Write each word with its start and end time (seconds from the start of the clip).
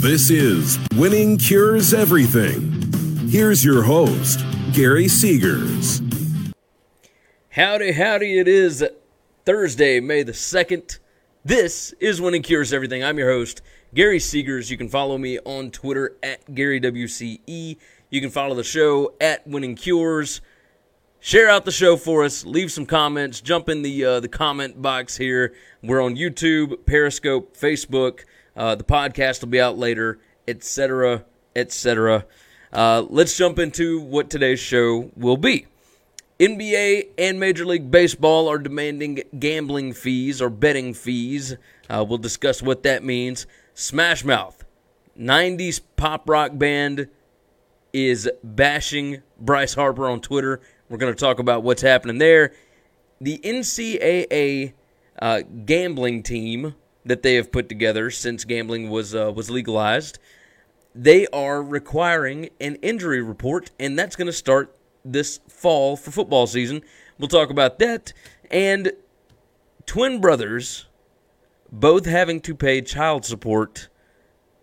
This 0.00 0.30
is 0.30 0.78
Winning 0.94 1.36
Cures 1.38 1.92
Everything. 1.92 2.70
Here's 3.28 3.64
your 3.64 3.82
host, 3.82 4.38
Gary 4.72 5.06
Seegers. 5.06 6.00
Howdy, 7.48 7.90
howdy, 7.90 8.38
it 8.38 8.46
is 8.46 8.86
Thursday, 9.44 9.98
May 9.98 10.22
the 10.22 10.30
2nd. 10.30 11.00
This 11.44 11.94
is 11.98 12.20
Winning 12.20 12.42
Cures 12.42 12.72
Everything. 12.72 13.02
I'm 13.02 13.18
your 13.18 13.32
host, 13.32 13.60
Gary 13.92 14.20
Seegers. 14.20 14.70
You 14.70 14.76
can 14.76 14.88
follow 14.88 15.18
me 15.18 15.40
on 15.40 15.72
Twitter 15.72 16.16
at 16.22 16.46
GaryWCE. 16.46 17.76
You 18.10 18.20
can 18.20 18.30
follow 18.30 18.54
the 18.54 18.62
show 18.62 19.14
at 19.20 19.44
Winning 19.48 19.74
Cures. 19.74 20.40
Share 21.18 21.50
out 21.50 21.64
the 21.64 21.72
show 21.72 21.96
for 21.96 22.22
us. 22.22 22.44
Leave 22.44 22.70
some 22.70 22.86
comments. 22.86 23.40
Jump 23.40 23.68
in 23.68 23.82
the 23.82 24.04
uh, 24.04 24.20
the 24.20 24.28
comment 24.28 24.80
box 24.80 25.16
here. 25.16 25.54
We're 25.82 26.00
on 26.00 26.14
YouTube, 26.14 26.86
Periscope, 26.86 27.56
Facebook. 27.56 28.20
Uh, 28.58 28.74
the 28.74 28.82
podcast 28.82 29.40
will 29.40 29.48
be 29.48 29.60
out 29.60 29.78
later, 29.78 30.18
etc., 30.48 31.24
etc. 31.54 32.26
Uh, 32.72 33.04
let's 33.08 33.36
jump 33.36 33.56
into 33.56 34.00
what 34.00 34.28
today's 34.28 34.58
show 34.58 35.12
will 35.16 35.36
be. 35.36 35.66
NBA 36.40 37.10
and 37.16 37.38
Major 37.38 37.64
League 37.64 37.90
Baseball 37.90 38.48
are 38.48 38.58
demanding 38.58 39.22
gambling 39.38 39.92
fees 39.92 40.42
or 40.42 40.50
betting 40.50 40.92
fees. 40.92 41.56
Uh, 41.88 42.04
we'll 42.06 42.18
discuss 42.18 42.60
what 42.60 42.82
that 42.82 43.04
means. 43.04 43.46
Smash 43.74 44.24
Mouth, 44.24 44.64
90s 45.16 45.80
pop 45.96 46.28
rock 46.28 46.50
band, 46.54 47.08
is 47.92 48.28
bashing 48.42 49.22
Bryce 49.38 49.74
Harper 49.74 50.08
on 50.08 50.20
Twitter. 50.20 50.60
We're 50.88 50.98
going 50.98 51.14
to 51.14 51.18
talk 51.18 51.38
about 51.38 51.62
what's 51.62 51.82
happening 51.82 52.18
there. 52.18 52.52
The 53.20 53.38
NCAA 53.38 54.72
uh, 55.20 55.42
gambling 55.64 56.24
team 56.24 56.74
that 57.04 57.22
they 57.22 57.34
have 57.34 57.52
put 57.52 57.68
together 57.68 58.10
since 58.10 58.44
gambling 58.44 58.90
was 58.90 59.14
uh, 59.14 59.32
was 59.34 59.50
legalized, 59.50 60.18
they 60.94 61.26
are 61.28 61.62
requiring 61.62 62.50
an 62.60 62.76
injury 62.76 63.22
report, 63.22 63.70
and 63.78 63.98
that's 63.98 64.16
going 64.16 64.26
to 64.26 64.32
start 64.32 64.74
this 65.04 65.40
fall 65.48 65.96
for 65.96 66.10
football 66.10 66.46
season. 66.46 66.82
We'll 67.18 67.28
talk 67.28 67.50
about 67.50 67.78
that 67.78 68.12
and 68.50 68.92
twin 69.86 70.20
brothers 70.20 70.86
both 71.70 72.06
having 72.06 72.40
to 72.42 72.54
pay 72.54 72.80
child 72.80 73.24
support. 73.24 73.88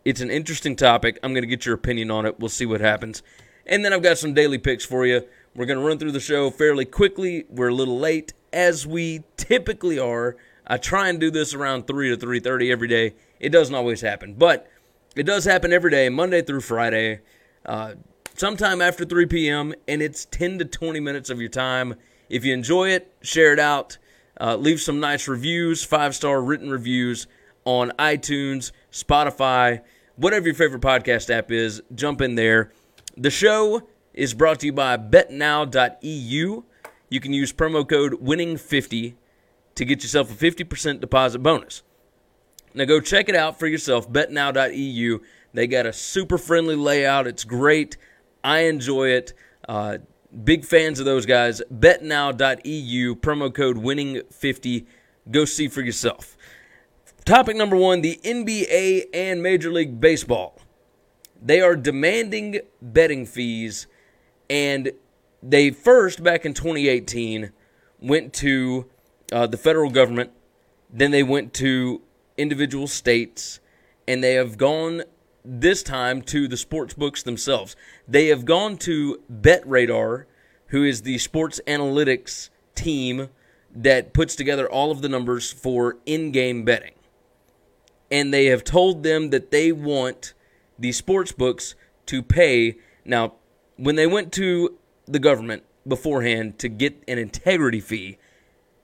It's 0.03 0.21
an 0.21 0.29
interesting 0.29 0.75
topic. 0.75 1.19
I'm 1.23 1.33
going 1.33 1.43
to 1.43 1.47
get 1.47 1.65
your 1.65 1.75
opinion 1.75 2.11
on 2.11 2.25
it. 2.25 2.39
We'll 2.39 2.49
see 2.49 2.65
what 2.65 2.81
happens. 2.81 3.23
And 3.65 3.83
then 3.83 3.93
I've 3.93 4.03
got 4.03 4.17
some 4.17 4.33
daily 4.33 4.57
picks 4.57 4.85
for 4.85 5.05
you. 5.05 5.23
We're 5.55 5.65
going 5.65 5.79
to 5.79 5.85
run 5.85 5.97
through 5.97 6.11
the 6.11 6.19
show 6.19 6.49
fairly 6.51 6.85
quickly. 6.85 7.45
We're 7.49 7.69
a 7.69 7.73
little 7.73 7.97
late 7.97 8.33
as 8.53 8.85
we 8.85 9.23
typically 9.37 9.97
are. 9.97 10.35
I 10.67 10.77
try 10.77 11.09
and 11.09 11.19
do 11.19 11.29
this 11.29 11.53
around 11.53 11.87
3 11.87 12.09
to 12.09 12.17
3:30 12.17 12.71
every 12.71 12.87
day. 12.87 13.13
It 13.39 13.49
doesn't 13.49 13.75
always 13.75 14.01
happen, 14.01 14.33
but 14.33 14.67
it 15.15 15.23
does 15.23 15.45
happen 15.45 15.71
every 15.71 15.91
day, 15.91 16.09
Monday 16.09 16.41
through 16.41 16.61
Friday. 16.61 17.21
Uh, 17.65 17.95
sometime 18.35 18.81
after 18.81 19.05
3 19.05 19.25
p.m., 19.27 19.73
and 19.87 20.01
it's 20.01 20.25
10 20.25 20.59
to 20.59 20.65
20 20.65 20.99
minutes 20.99 21.29
of 21.29 21.39
your 21.39 21.49
time. 21.49 21.95
If 22.29 22.43
you 22.43 22.53
enjoy 22.53 22.89
it, 22.89 23.13
share 23.21 23.53
it 23.53 23.59
out. 23.59 23.97
Uh, 24.39 24.55
leave 24.55 24.81
some 24.81 24.99
nice 24.99 25.27
reviews, 25.27 25.83
five 25.83 26.15
star 26.15 26.41
written 26.41 26.69
reviews 26.69 27.27
on 27.63 27.91
iTunes, 27.97 28.71
Spotify, 28.91 29.81
whatever 30.15 30.47
your 30.47 30.55
favorite 30.55 30.81
podcast 30.81 31.29
app 31.29 31.51
is. 31.51 31.81
Jump 31.93 32.21
in 32.21 32.35
there. 32.35 32.71
The 33.15 33.29
show 33.29 33.87
is 34.13 34.33
brought 34.33 34.59
to 34.59 34.65
you 34.67 34.73
by 34.73 34.97
betnow.eu. 34.97 36.63
You 37.09 37.19
can 37.19 37.33
use 37.33 37.53
promo 37.53 37.87
code 37.87 38.13
WINNING50 38.13 39.15
to 39.75 39.85
get 39.85 40.03
yourself 40.03 40.31
a 40.31 40.45
50% 40.45 40.99
deposit 40.99 41.39
bonus. 41.39 41.83
Now 42.73 42.85
go 42.85 42.99
check 42.99 43.29
it 43.29 43.35
out 43.35 43.59
for 43.59 43.67
yourself, 43.67 44.11
betnow.eu. 44.11 45.19
They 45.53 45.67
got 45.67 45.85
a 45.85 45.93
super 45.93 46.37
friendly 46.37 46.75
layout. 46.75 47.27
It's 47.27 47.45
great. 47.45 47.95
I 48.43 48.61
enjoy 48.61 49.09
it. 49.09 49.33
Uh, 49.67 49.99
big 50.43 50.65
fans 50.65 50.99
of 50.99 51.05
those 51.05 51.25
guys. 51.25 51.61
BetNow.eu, 51.73 53.15
promo 53.15 53.53
code 53.53 53.77
winning50. 53.77 54.85
Go 55.31 55.45
see 55.45 55.67
for 55.67 55.81
yourself. 55.81 56.37
Topic 57.23 57.55
number 57.55 57.75
one 57.75 58.01
the 58.01 58.19
NBA 58.23 59.05
and 59.13 59.41
Major 59.41 59.71
League 59.71 59.99
Baseball. 59.99 60.59
They 61.41 61.61
are 61.61 61.75
demanding 61.75 62.59
betting 62.81 63.25
fees, 63.25 63.87
and 64.49 64.91
they 65.41 65.71
first, 65.71 66.23
back 66.23 66.45
in 66.45 66.53
2018, 66.53 67.51
went 67.99 68.33
to 68.33 68.89
uh, 69.31 69.47
the 69.47 69.57
federal 69.57 69.89
government, 69.89 70.31
then 70.89 71.11
they 71.11 71.23
went 71.23 71.53
to 71.55 72.01
individual 72.37 72.87
states, 72.87 73.59
and 74.07 74.23
they 74.23 74.33
have 74.33 74.57
gone 74.57 75.03
this 75.43 75.83
time 75.83 76.21
to 76.21 76.47
the 76.47 76.57
sports 76.57 76.93
books 76.93 77.23
themselves. 77.23 77.75
They 78.07 78.27
have 78.27 78.45
gone 78.45 78.77
to 78.77 79.21
BetRadar, 79.31 80.25
who 80.67 80.83
is 80.83 81.03
the 81.03 81.17
sports 81.17 81.61
analytics 81.67 82.49
team 82.73 83.29
that 83.75 84.13
puts 84.13 84.35
together 84.35 84.69
all 84.69 84.91
of 84.91 85.01
the 85.01 85.09
numbers 85.09 85.51
for 85.51 85.97
in 86.05 86.31
game 86.31 86.63
betting. 86.63 86.93
And 88.09 88.33
they 88.33 88.45
have 88.45 88.63
told 88.63 89.03
them 89.03 89.29
that 89.31 89.51
they 89.51 89.71
want 89.71 90.33
the 90.79 90.91
sports 90.91 91.31
books 91.31 91.75
to 92.07 92.21
pay. 92.21 92.77
Now, 93.03 93.33
when 93.77 93.95
they 93.95 94.07
went 94.07 94.31
to 94.33 94.77
the 95.05 95.19
government 95.19 95.63
beforehand 95.87 96.57
to 96.59 96.69
get 96.69 97.03
an 97.07 97.17
integrity 97.17 97.81
fee, 97.81 98.17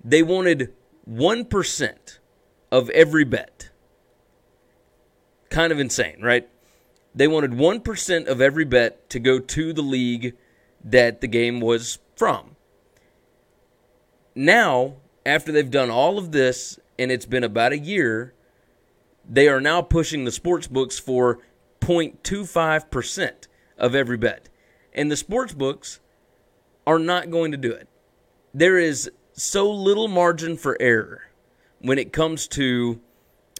they 0.04 0.24
wanted 0.24 0.74
1% 1.10 2.20
of 2.72 2.90
every 2.92 3.24
bet. 3.24 3.70
Kind 5.50 5.72
of 5.72 5.80
insane, 5.80 6.22
right? 6.22 6.48
They 7.14 7.28
wanted 7.28 7.52
1% 7.52 8.28
of 8.28 8.42
every 8.42 8.66
bet 8.66 9.10
to 9.10 9.20
go 9.20 9.40
to 9.40 9.74
the 9.74 9.82
league 9.82 10.36
that 10.84 11.22
the 11.22 11.28
game 11.28 11.60
was 11.60 12.00
from. 12.16 12.56
Now, 14.34 14.96
after 15.26 15.52
they've 15.52 15.70
done 15.70 15.90
all 15.90 16.18
of 16.18 16.32
this, 16.32 16.80
and 16.98 17.12
it's 17.12 17.26
been 17.26 17.44
about 17.44 17.74
a 17.74 17.78
year, 17.78 18.34
they 19.28 19.48
are 19.48 19.62
now 19.62 19.82
pushing 19.82 20.24
the 20.24 20.32
sports 20.32 20.68
books 20.68 20.98
for 20.98 21.40
0.25% 21.82 23.48
of 23.78 23.96
every 23.96 24.18
bet. 24.18 24.50
And 24.94 25.12
the 25.12 25.18
sports 25.18 25.54
books 25.54 26.00
are 26.88 27.00
not 27.00 27.30
going 27.30 27.52
to 27.52 27.58
do 27.58 27.72
it. 27.72 27.88
There 28.54 28.78
is 28.78 29.12
so 29.34 29.72
little 29.72 30.08
margin 30.08 30.58
for 30.58 30.78
error 30.80 31.30
when 31.80 31.98
it 31.98 32.14
comes 32.14 32.48
to 32.50 33.00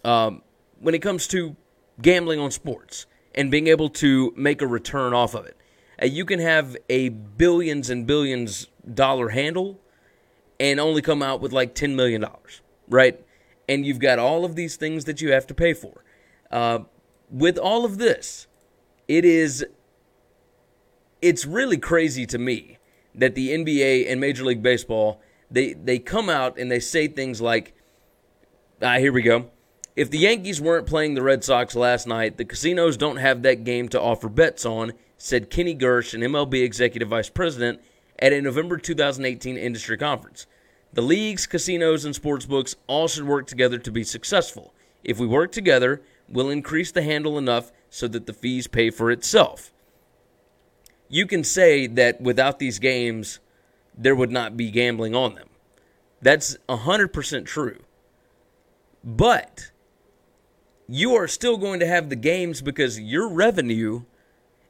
um, 0.04 0.42
when 0.80 0.94
it 0.94 1.00
comes 1.00 1.26
to 1.28 1.56
gambling 2.00 2.40
on 2.40 2.50
sports 2.50 3.06
and 3.34 3.50
being 3.50 3.66
able 3.66 3.88
to 3.88 4.32
make 4.36 4.60
a 4.60 4.66
return 4.66 5.14
off 5.14 5.34
of 5.34 5.46
it. 5.46 5.56
Uh, 6.00 6.06
you 6.06 6.24
can 6.24 6.40
have 6.40 6.76
a 6.88 7.08
billions 7.08 7.88
and 7.90 8.06
billions 8.06 8.66
dollar 8.92 9.30
handle 9.30 9.80
and 10.58 10.80
only 10.80 11.02
come 11.02 11.22
out 11.22 11.40
with 11.40 11.52
like 11.52 11.74
$10 11.74 11.94
million, 11.94 12.24
right? 12.88 13.24
And 13.68 13.86
you've 13.86 13.98
got 13.98 14.18
all 14.18 14.44
of 14.44 14.54
these 14.56 14.76
things 14.76 15.04
that 15.04 15.20
you 15.20 15.32
have 15.32 15.46
to 15.46 15.54
pay 15.54 15.72
for. 15.72 16.04
Uh, 16.50 16.80
with 17.30 17.56
all 17.58 17.84
of 17.84 17.98
this, 17.98 18.46
it 19.08 19.24
is 19.24 19.64
it's 21.22 21.46
really 21.46 21.78
crazy 21.78 22.26
to 22.26 22.38
me 22.38 22.78
that 23.14 23.34
the 23.34 23.50
NBA 23.50 24.10
and 24.10 24.20
Major 24.20 24.44
League 24.44 24.62
Baseball 24.62 25.20
they 25.52 25.74
they 25.74 25.98
come 25.98 26.28
out 26.28 26.58
and 26.58 26.70
they 26.70 26.80
say 26.80 27.06
things 27.06 27.40
like 27.40 27.74
ah 28.82 28.98
here 28.98 29.12
we 29.12 29.22
go 29.22 29.50
if 29.94 30.10
the 30.10 30.18
Yankees 30.18 30.60
weren't 30.60 30.86
playing 30.86 31.14
the 31.14 31.22
Red 31.22 31.44
Sox 31.44 31.74
last 31.74 32.06
night, 32.06 32.38
the 32.38 32.46
casinos 32.46 32.96
don't 32.96 33.18
have 33.18 33.42
that 33.42 33.62
game 33.62 33.90
to 33.90 34.00
offer 34.00 34.30
bets 34.30 34.64
on, 34.64 34.92
said 35.18 35.50
Kenny 35.50 35.76
Gersh, 35.76 36.14
an 36.14 36.22
MLB 36.22 36.62
executive 36.64 37.08
vice 37.08 37.28
president, 37.28 37.78
at 38.18 38.32
a 38.32 38.40
November 38.40 38.78
2018 38.78 39.58
industry 39.58 39.98
conference. 39.98 40.46
The 40.94 41.02
leagues, 41.02 41.46
casinos, 41.46 42.06
and 42.06 42.14
sportsbooks 42.14 42.74
all 42.86 43.06
should 43.06 43.26
work 43.26 43.46
together 43.46 43.78
to 43.78 43.90
be 43.90 44.04
successful. 44.04 44.72
If 45.04 45.18
we 45.18 45.26
work 45.26 45.52
together, 45.52 46.00
we'll 46.28 46.50
increase 46.50 46.90
the 46.90 47.02
handle 47.02 47.36
enough 47.36 47.70
so 47.90 48.08
that 48.08 48.26
the 48.26 48.32
fees 48.32 48.66
pay 48.66 48.88
for 48.90 49.10
itself. 49.10 49.72
You 51.08 51.26
can 51.26 51.44
say 51.44 51.86
that 51.86 52.20
without 52.20 52.58
these 52.58 52.78
games, 52.78 53.40
there 53.96 54.14
would 54.14 54.30
not 54.30 54.56
be 54.56 54.70
gambling 54.70 55.14
on 55.14 55.34
them. 55.34 55.48
That's 56.20 56.56
100% 56.68 57.46
true. 57.46 57.80
But 59.04 59.72
you 60.88 61.14
are 61.14 61.28
still 61.28 61.56
going 61.56 61.80
to 61.80 61.86
have 61.86 62.08
the 62.08 62.16
games 62.16 62.62
because 62.62 63.00
your 63.00 63.28
revenue 63.28 64.02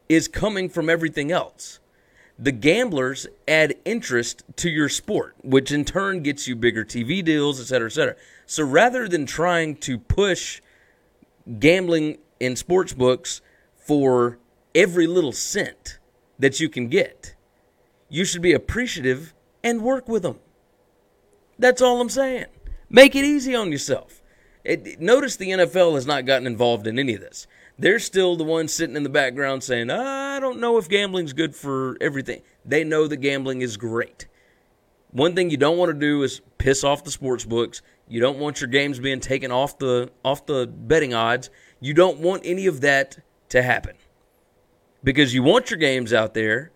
is 0.08 0.28
coming 0.28 0.68
from 0.68 0.88
everything 0.88 1.30
else. 1.30 1.78
The 2.38 2.52
gamblers 2.52 3.26
add 3.46 3.74
interest 3.84 4.42
to 4.56 4.70
your 4.70 4.88
sport, 4.88 5.36
which 5.42 5.70
in 5.70 5.84
turn 5.84 6.22
gets 6.22 6.48
you 6.48 6.56
bigger 6.56 6.84
TV 6.84 7.24
deals, 7.24 7.60
et 7.60 7.64
cetera, 7.64 7.88
et 7.88 7.92
cetera. 7.92 8.16
So 8.46 8.64
rather 8.64 9.06
than 9.06 9.26
trying 9.26 9.76
to 9.76 9.98
push 9.98 10.60
gambling 11.58 12.18
in 12.40 12.56
sports 12.56 12.92
books 12.92 13.42
for 13.76 14.38
every 14.74 15.06
little 15.06 15.32
cent 15.32 15.98
that 16.38 16.58
you 16.58 16.68
can 16.68 16.88
get, 16.88 17.34
you 18.12 18.26
should 18.26 18.42
be 18.42 18.52
appreciative 18.52 19.32
and 19.64 19.80
work 19.80 20.06
with 20.06 20.22
them. 20.22 20.38
That's 21.58 21.80
all 21.80 21.98
I'm 21.98 22.10
saying. 22.10 22.44
Make 22.90 23.16
it 23.16 23.24
easy 23.24 23.54
on 23.54 23.72
yourself. 23.72 24.22
It, 24.64 25.00
notice 25.00 25.36
the 25.36 25.48
NFL 25.48 25.94
has 25.94 26.06
not 26.06 26.26
gotten 26.26 26.46
involved 26.46 26.86
in 26.86 26.98
any 26.98 27.14
of 27.14 27.22
this. 27.22 27.46
They're 27.78 27.98
still 27.98 28.36
the 28.36 28.44
ones 28.44 28.70
sitting 28.70 28.96
in 28.96 29.02
the 29.02 29.08
background 29.08 29.64
saying, 29.64 29.90
I 29.90 30.38
don't 30.40 30.60
know 30.60 30.76
if 30.76 30.90
gambling's 30.90 31.32
good 31.32 31.56
for 31.56 31.96
everything. 32.02 32.42
They 32.66 32.84
know 32.84 33.08
that 33.08 33.16
gambling 33.16 33.62
is 33.62 33.78
great. 33.78 34.28
One 35.12 35.34
thing 35.34 35.48
you 35.48 35.56
don't 35.56 35.78
want 35.78 35.88
to 35.88 35.98
do 35.98 36.22
is 36.22 36.42
piss 36.58 36.84
off 36.84 37.04
the 37.04 37.10
sports 37.10 37.46
books. 37.46 37.80
You 38.08 38.20
don't 38.20 38.38
want 38.38 38.60
your 38.60 38.68
games 38.68 38.98
being 38.98 39.20
taken 39.20 39.50
off 39.50 39.78
the 39.78 40.10
off 40.22 40.44
the 40.44 40.66
betting 40.66 41.14
odds. 41.14 41.48
You 41.80 41.94
don't 41.94 42.18
want 42.18 42.42
any 42.44 42.66
of 42.66 42.82
that 42.82 43.18
to 43.48 43.62
happen. 43.62 43.96
Because 45.02 45.32
you 45.32 45.42
want 45.42 45.70
your 45.70 45.78
games 45.78 46.12
out 46.12 46.34
there. 46.34 46.72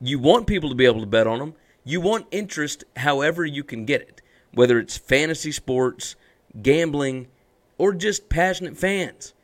You 0.00 0.18
want 0.18 0.46
people 0.46 0.68
to 0.68 0.74
be 0.74 0.86
able 0.86 1.00
to 1.00 1.06
bet 1.06 1.26
on 1.26 1.38
them. 1.38 1.54
You 1.84 2.00
want 2.00 2.26
interest 2.30 2.84
however 2.96 3.44
you 3.44 3.64
can 3.64 3.84
get 3.84 4.02
it. 4.02 4.22
Whether 4.52 4.78
it's 4.78 4.96
fantasy 4.96 5.52
sports, 5.52 6.16
gambling, 6.62 7.28
or 7.76 7.94
just 7.94 8.28
passionate 8.28 8.76
fans. 8.76 9.34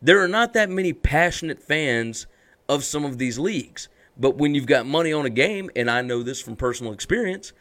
There 0.00 0.20
are 0.20 0.28
not 0.28 0.52
that 0.52 0.70
many 0.70 0.92
passionate 0.92 1.62
fans 1.62 2.26
of 2.68 2.84
some 2.84 3.04
of 3.04 3.18
these 3.18 3.38
leagues. 3.38 3.88
But 4.16 4.36
when 4.36 4.54
you've 4.54 4.66
got 4.66 4.86
money 4.86 5.12
on 5.12 5.26
a 5.26 5.30
game, 5.30 5.70
and 5.74 5.90
I 5.90 6.02
know 6.02 6.22
this 6.22 6.40
from 6.40 6.56
personal 6.56 6.92
experience, 6.92 7.52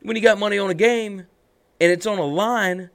when 0.00 0.16
you 0.16 0.22
got 0.22 0.38
money 0.38 0.58
on 0.58 0.70
a 0.70 0.74
game 0.74 1.26
and 1.80 1.92
it's 1.92 2.06
on 2.06 2.18
a 2.18 2.24
line, 2.24 2.90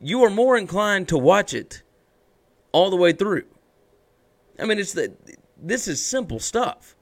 you 0.00 0.22
are 0.22 0.30
more 0.30 0.56
inclined 0.56 1.08
to 1.08 1.18
watch 1.18 1.54
it 1.54 1.82
all 2.72 2.90
the 2.90 2.96
way 2.96 3.12
through. 3.12 3.44
I 4.58 4.66
mean, 4.66 4.78
it's 4.78 4.92
that 4.92 5.16
this 5.56 5.88
is 5.88 6.04
simple 6.04 6.38
stuff. 6.38 6.94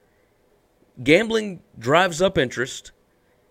Gambling 1.01 1.61
drives 1.77 2.21
up 2.21 2.37
interest. 2.37 2.91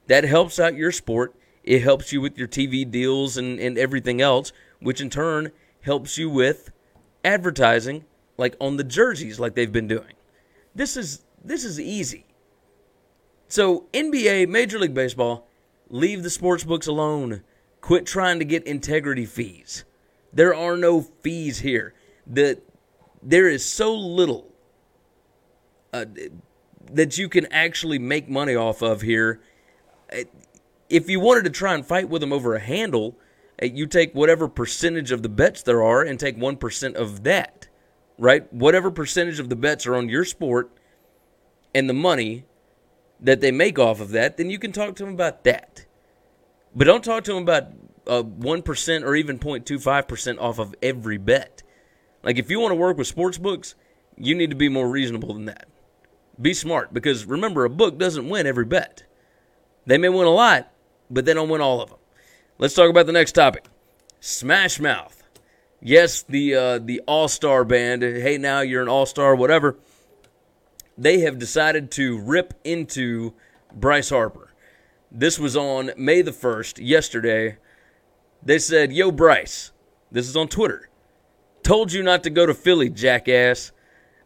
That 0.06 0.24
helps 0.24 0.60
out 0.60 0.76
your 0.76 0.92
sport. 0.92 1.34
It 1.64 1.82
helps 1.82 2.12
you 2.12 2.20
with 2.20 2.36
your 2.36 2.48
TV 2.48 2.88
deals 2.88 3.36
and, 3.36 3.58
and 3.58 3.78
everything 3.78 4.20
else, 4.20 4.52
which 4.80 5.00
in 5.00 5.10
turn 5.10 5.52
helps 5.82 6.18
you 6.18 6.28
with 6.28 6.70
advertising, 7.24 8.04
like 8.36 8.56
on 8.60 8.76
the 8.76 8.84
jerseys, 8.84 9.38
like 9.38 9.54
they've 9.54 9.72
been 9.72 9.88
doing. 9.88 10.14
This 10.74 10.96
is 10.96 11.24
this 11.44 11.64
is 11.64 11.78
easy. 11.78 12.26
So 13.48 13.86
NBA, 13.92 14.48
Major 14.48 14.78
League 14.78 14.94
Baseball, 14.94 15.46
leave 15.90 16.22
the 16.22 16.30
sports 16.30 16.64
books 16.64 16.86
alone. 16.86 17.42
Quit 17.80 18.06
trying 18.06 18.38
to 18.38 18.44
get 18.44 18.64
integrity 18.64 19.26
fees. 19.26 19.84
There 20.32 20.54
are 20.54 20.76
no 20.76 21.02
fees 21.02 21.60
here. 21.60 21.94
The 22.26 22.60
there 23.22 23.48
is 23.48 23.64
so 23.64 23.94
little 23.94 24.52
uh, 25.92 26.06
that 26.94 27.18
you 27.18 27.28
can 27.28 27.46
actually 27.46 27.98
make 27.98 28.28
money 28.28 28.54
off 28.54 28.82
of 28.82 29.00
here. 29.02 29.40
If 30.88 31.08
you 31.08 31.20
wanted 31.20 31.44
to 31.44 31.50
try 31.50 31.74
and 31.74 31.84
fight 31.84 32.08
with 32.08 32.20
them 32.20 32.32
over 32.32 32.54
a 32.54 32.60
handle, 32.60 33.16
uh, 33.62 33.66
you 33.66 33.86
take 33.86 34.14
whatever 34.14 34.48
percentage 34.48 35.10
of 35.10 35.22
the 35.22 35.28
bets 35.28 35.62
there 35.62 35.82
are 35.82 36.02
and 36.02 36.18
take 36.18 36.36
1% 36.36 36.94
of 36.94 37.24
that, 37.24 37.68
right? 38.18 38.52
Whatever 38.52 38.90
percentage 38.90 39.38
of 39.38 39.48
the 39.48 39.56
bets 39.56 39.86
are 39.86 39.94
on 39.94 40.08
your 40.08 40.24
sport 40.24 40.70
and 41.74 41.88
the 41.88 41.94
money 41.94 42.44
that 43.20 43.40
they 43.40 43.50
make 43.50 43.78
off 43.78 44.00
of 44.00 44.10
that, 44.10 44.36
then 44.36 44.50
you 44.50 44.58
can 44.58 44.72
talk 44.72 44.96
to 44.96 45.04
them 45.04 45.14
about 45.14 45.44
that. 45.44 45.86
But 46.74 46.84
don't 46.84 47.04
talk 47.04 47.24
to 47.24 47.34
them 47.34 47.42
about 47.42 47.68
uh, 48.06 48.22
1% 48.22 49.04
or 49.04 49.14
even 49.14 49.38
0.25% 49.38 50.40
off 50.40 50.58
of 50.58 50.74
every 50.82 51.18
bet. 51.18 51.62
Like, 52.22 52.38
if 52.38 52.50
you 52.50 52.60
want 52.60 52.72
to 52.72 52.76
work 52.76 52.98
with 52.98 53.06
sports 53.06 53.38
books, 53.38 53.74
you 54.16 54.34
need 54.34 54.50
to 54.50 54.56
be 54.56 54.68
more 54.68 54.88
reasonable 54.88 55.34
than 55.34 55.46
that. 55.46 55.68
Be 56.42 56.52
smart 56.52 56.92
because 56.92 57.24
remember, 57.24 57.64
a 57.64 57.70
book 57.70 57.98
doesn't 57.98 58.28
win 58.28 58.46
every 58.46 58.64
bet. 58.64 59.04
They 59.86 59.96
may 59.96 60.08
win 60.08 60.26
a 60.26 60.30
lot, 60.30 60.72
but 61.08 61.24
they 61.24 61.34
don't 61.34 61.48
win 61.48 61.60
all 61.60 61.80
of 61.80 61.90
them. 61.90 61.98
Let's 62.58 62.74
talk 62.74 62.90
about 62.90 63.06
the 63.06 63.12
next 63.12 63.32
topic 63.32 63.66
Smash 64.20 64.80
Mouth. 64.80 65.22
Yes, 65.80 66.22
the, 66.22 66.54
uh, 66.54 66.78
the 66.78 67.00
All 67.06 67.28
Star 67.28 67.64
band. 67.64 68.02
Hey, 68.02 68.38
now 68.38 68.60
you're 68.60 68.82
an 68.82 68.88
All 68.88 69.06
Star, 69.06 69.34
whatever. 69.34 69.78
They 70.98 71.20
have 71.20 71.38
decided 71.38 71.90
to 71.92 72.18
rip 72.18 72.54
into 72.64 73.34
Bryce 73.72 74.10
Harper. 74.10 74.52
This 75.10 75.38
was 75.38 75.56
on 75.56 75.92
May 75.96 76.22
the 76.22 76.30
1st, 76.30 76.86
yesterday. 76.86 77.58
They 78.42 78.58
said, 78.58 78.92
Yo, 78.92 79.10
Bryce, 79.10 79.72
this 80.10 80.28
is 80.28 80.36
on 80.36 80.48
Twitter. 80.48 80.88
Told 81.62 81.92
you 81.92 82.02
not 82.02 82.22
to 82.24 82.30
go 82.30 82.46
to 82.46 82.54
Philly, 82.54 82.90
jackass. 82.90 83.72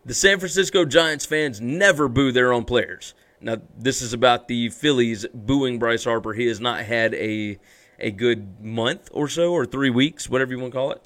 The 0.06 0.14
San 0.14 0.38
Francisco 0.38 0.84
Giants 0.84 1.26
fans 1.26 1.60
never 1.60 2.06
boo 2.06 2.30
their 2.30 2.52
own 2.52 2.64
players. 2.64 3.12
Now, 3.40 3.56
this 3.76 4.02
is 4.02 4.12
about 4.12 4.46
the 4.46 4.68
Phillies 4.68 5.26
booing 5.34 5.80
Bryce 5.80 6.04
Harper. 6.04 6.32
He 6.32 6.46
has 6.46 6.60
not 6.60 6.84
had 6.84 7.12
a 7.14 7.58
a 7.98 8.12
good 8.12 8.64
month 8.64 9.08
or 9.10 9.26
so, 9.26 9.52
or 9.52 9.66
three 9.66 9.90
weeks, 9.90 10.30
whatever 10.30 10.52
you 10.52 10.60
want 10.60 10.72
to 10.72 10.78
call 10.78 10.92
it. 10.92 11.02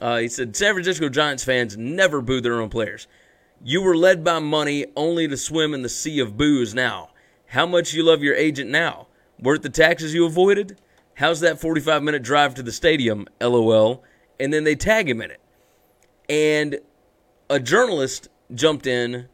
Uh, 0.00 0.18
he 0.18 0.28
said, 0.28 0.54
San 0.54 0.74
Francisco 0.74 1.08
Giants 1.08 1.42
fans 1.42 1.76
never 1.76 2.20
boo 2.20 2.40
their 2.40 2.60
own 2.60 2.68
players. 2.68 3.08
You 3.64 3.82
were 3.82 3.96
led 3.96 4.22
by 4.22 4.38
money 4.38 4.86
only 4.94 5.26
to 5.26 5.36
swim 5.36 5.74
in 5.74 5.82
the 5.82 5.88
sea 5.88 6.20
of 6.20 6.36
boos 6.36 6.72
now. 6.72 7.08
How 7.46 7.66
much 7.66 7.94
you 7.94 8.04
love 8.04 8.22
your 8.22 8.36
agent 8.36 8.70
now? 8.70 9.08
Worth 9.40 9.62
the 9.62 9.70
taxes 9.70 10.14
you 10.14 10.24
avoided? 10.24 10.78
How's 11.14 11.40
that 11.40 11.58
45 11.58 12.04
minute 12.04 12.22
drive 12.22 12.54
to 12.54 12.62
the 12.62 12.70
stadium? 12.70 13.26
LOL. 13.40 14.04
And 14.38 14.52
then 14.52 14.62
they 14.62 14.76
tag 14.76 15.08
him 15.08 15.20
in 15.20 15.32
it. 15.32 15.40
And 16.28 16.78
a 17.48 17.58
journalist 17.58 18.28
jumped 18.54 18.86
in, 18.86 19.28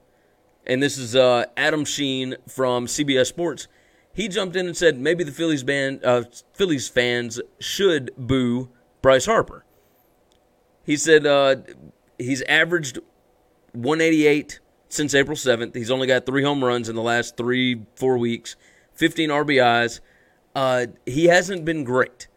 and 0.66 0.82
this 0.82 0.98
is 0.98 1.14
uh, 1.16 1.46
Adam 1.56 1.84
Sheen 1.84 2.36
from 2.48 2.86
CBS 2.86 3.26
Sports. 3.26 3.68
He 4.14 4.28
jumped 4.28 4.56
in 4.56 4.66
and 4.66 4.76
said 4.76 4.98
maybe 4.98 5.24
the 5.24 5.32
Phillies 5.32 5.62
band, 5.62 6.04
uh, 6.04 6.24
Phillies 6.54 6.88
fans 6.88 7.40
should 7.58 8.10
boo 8.16 8.70
Bryce 9.00 9.26
Harper. 9.26 9.64
He 10.84 10.96
said 10.96 11.26
uh, 11.26 11.56
he's 12.18 12.42
averaged 12.42 12.98
188 13.72 14.60
since 14.88 15.14
April 15.14 15.36
7th. 15.36 15.74
He's 15.74 15.90
only 15.90 16.06
got 16.06 16.26
three 16.26 16.42
home 16.42 16.62
runs 16.62 16.88
in 16.88 16.96
the 16.96 17.02
last 17.02 17.36
three, 17.36 17.86
four 17.96 18.18
weeks, 18.18 18.56
15 18.94 19.30
RBIs. 19.30 20.00
Uh, 20.54 20.86
he 21.06 21.26
hasn't 21.26 21.64
been 21.64 21.84
great. 21.84 22.28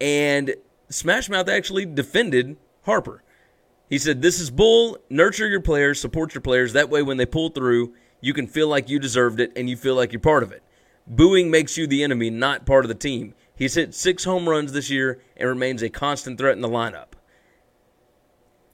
And 0.00 0.54
Smash 0.88 1.28
Mouth 1.28 1.48
actually 1.48 1.84
defended 1.84 2.56
Harper. 2.84 3.24
He 3.88 3.98
said, 3.98 4.22
This 4.22 4.40
is 4.40 4.50
bull. 4.50 4.98
Nurture 5.08 5.48
your 5.48 5.60
players, 5.60 6.00
support 6.00 6.34
your 6.34 6.42
players. 6.42 6.72
That 6.72 6.90
way, 6.90 7.02
when 7.02 7.16
they 7.16 7.26
pull 7.26 7.50
through, 7.50 7.94
you 8.20 8.34
can 8.34 8.46
feel 8.46 8.68
like 8.68 8.88
you 8.88 8.98
deserved 8.98 9.40
it 9.40 9.52
and 9.56 9.68
you 9.68 9.76
feel 9.76 9.94
like 9.94 10.12
you're 10.12 10.20
part 10.20 10.42
of 10.42 10.52
it. 10.52 10.62
Booing 11.06 11.50
makes 11.50 11.76
you 11.76 11.86
the 11.86 12.02
enemy, 12.02 12.30
not 12.30 12.66
part 12.66 12.84
of 12.84 12.88
the 12.88 12.94
team. 12.94 13.34
He's 13.54 13.74
hit 13.74 13.94
six 13.94 14.24
home 14.24 14.48
runs 14.48 14.72
this 14.72 14.90
year 14.90 15.20
and 15.36 15.48
remains 15.48 15.82
a 15.82 15.88
constant 15.88 16.38
threat 16.38 16.54
in 16.54 16.60
the 16.60 16.68
lineup. 16.68 17.14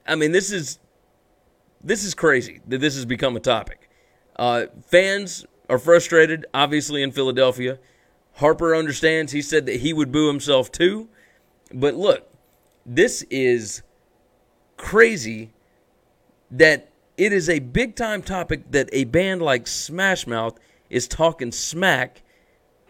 I 0.05 0.15
mean, 0.15 0.31
this 0.31 0.51
is 0.51 0.79
this 1.83 2.03
is 2.03 2.13
crazy 2.13 2.61
that 2.67 2.79
this 2.79 2.95
has 2.95 3.05
become 3.05 3.35
a 3.35 3.39
topic. 3.39 3.89
Uh, 4.35 4.65
fans 4.87 5.45
are 5.69 5.79
frustrated, 5.79 6.45
obviously, 6.53 7.01
in 7.01 7.11
Philadelphia. 7.11 7.79
Harper 8.33 8.75
understands. 8.75 9.31
He 9.31 9.41
said 9.41 9.65
that 9.67 9.77
he 9.77 9.93
would 9.93 10.11
boo 10.11 10.27
himself 10.27 10.71
too. 10.71 11.07
But 11.73 11.95
look, 11.95 12.27
this 12.85 13.23
is 13.29 13.81
crazy 14.77 15.51
that 16.51 16.89
it 17.17 17.31
is 17.33 17.49
a 17.49 17.59
big 17.59 17.95
time 17.95 18.21
topic 18.21 18.71
that 18.71 18.89
a 18.91 19.05
band 19.05 19.41
like 19.41 19.67
Smash 19.67 20.27
Mouth 20.27 20.59
is 20.89 21.07
talking 21.07 21.51
smack 21.51 22.21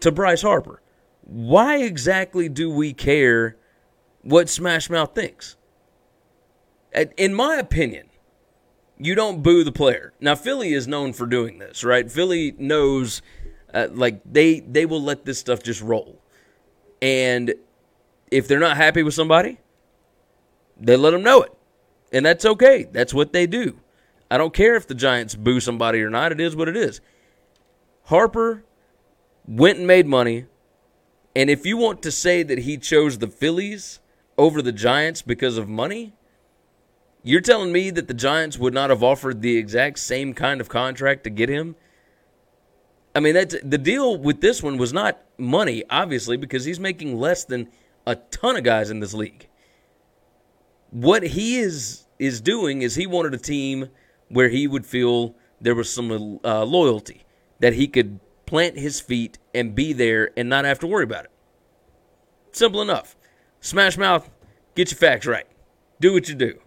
to 0.00 0.12
Bryce 0.12 0.42
Harper. 0.42 0.82
Why 1.22 1.78
exactly 1.78 2.48
do 2.48 2.70
we 2.70 2.92
care 2.92 3.56
what 4.22 4.48
Smash 4.48 4.90
Mouth 4.90 5.14
thinks? 5.14 5.56
In 7.16 7.34
my 7.34 7.56
opinion, 7.56 8.08
you 8.98 9.14
don't 9.14 9.42
boo 9.42 9.64
the 9.64 9.72
player. 9.72 10.12
Now 10.20 10.34
Philly 10.34 10.72
is 10.72 10.88
known 10.88 11.12
for 11.12 11.26
doing 11.26 11.58
this, 11.58 11.84
right? 11.84 12.10
Philly 12.10 12.54
knows 12.58 13.22
uh, 13.74 13.88
like 13.92 14.20
they 14.24 14.60
they 14.60 14.86
will 14.86 15.02
let 15.02 15.24
this 15.24 15.38
stuff 15.38 15.62
just 15.62 15.82
roll. 15.82 16.22
And 17.02 17.54
if 18.30 18.48
they're 18.48 18.58
not 18.58 18.76
happy 18.76 19.02
with 19.02 19.14
somebody, 19.14 19.58
they 20.78 20.96
let 20.96 21.10
them 21.10 21.22
know 21.22 21.42
it. 21.42 21.55
And 22.12 22.24
that's 22.24 22.44
okay. 22.44 22.86
That's 22.90 23.12
what 23.12 23.32
they 23.32 23.46
do. 23.46 23.80
I 24.30 24.38
don't 24.38 24.54
care 24.54 24.74
if 24.76 24.86
the 24.86 24.94
Giants 24.94 25.34
boo 25.34 25.60
somebody 25.60 26.00
or 26.02 26.10
not. 26.10 26.32
It 26.32 26.40
is 26.40 26.56
what 26.56 26.68
it 26.68 26.76
is. 26.76 27.00
Harper 28.04 28.64
went 29.46 29.78
and 29.78 29.86
made 29.86 30.06
money. 30.06 30.46
And 31.34 31.50
if 31.50 31.66
you 31.66 31.76
want 31.76 32.02
to 32.02 32.10
say 32.10 32.42
that 32.42 32.58
he 32.58 32.78
chose 32.78 33.18
the 33.18 33.28
Phillies 33.28 34.00
over 34.38 34.62
the 34.62 34.72
Giants 34.72 35.22
because 35.22 35.58
of 35.58 35.68
money, 35.68 36.14
you're 37.22 37.40
telling 37.40 37.72
me 37.72 37.90
that 37.90 38.08
the 38.08 38.14
Giants 38.14 38.58
would 38.58 38.72
not 38.72 38.90
have 38.90 39.02
offered 39.02 39.42
the 39.42 39.56
exact 39.56 39.98
same 39.98 40.32
kind 40.32 40.60
of 40.60 40.68
contract 40.68 41.24
to 41.24 41.30
get 41.30 41.48
him? 41.48 41.74
I 43.14 43.20
mean, 43.20 43.34
that's, 43.34 43.56
the 43.62 43.78
deal 43.78 44.16
with 44.16 44.40
this 44.40 44.62
one 44.62 44.76
was 44.76 44.92
not 44.92 45.20
money, 45.36 45.82
obviously, 45.90 46.36
because 46.36 46.64
he's 46.64 46.78
making 46.78 47.18
less 47.18 47.44
than 47.44 47.68
a 48.06 48.16
ton 48.16 48.56
of 48.56 48.62
guys 48.62 48.90
in 48.90 49.00
this 49.00 49.14
league. 49.14 49.48
What 50.90 51.22
he 51.22 51.58
is 51.58 52.04
is 52.18 52.40
doing 52.40 52.82
is 52.82 52.94
he 52.94 53.06
wanted 53.06 53.34
a 53.34 53.38
team 53.38 53.88
where 54.28 54.48
he 54.48 54.66
would 54.66 54.86
feel 54.86 55.34
there 55.60 55.74
was 55.74 55.92
some 55.92 56.40
uh, 56.44 56.64
loyalty 56.64 57.24
that 57.60 57.74
he 57.74 57.88
could 57.88 58.20
plant 58.46 58.78
his 58.78 59.00
feet 59.00 59.38
and 59.54 59.74
be 59.74 59.92
there 59.92 60.30
and 60.36 60.48
not 60.48 60.64
have 60.64 60.78
to 60.80 60.86
worry 60.86 61.04
about 61.04 61.24
it. 61.24 61.30
Simple 62.52 62.80
enough. 62.80 63.16
Smash 63.60 63.98
Mouth, 63.98 64.30
get 64.74 64.90
your 64.90 64.98
facts 64.98 65.26
right. 65.26 65.46
Do 66.00 66.12
what 66.12 66.28
you 66.28 66.34
do. 66.34 66.60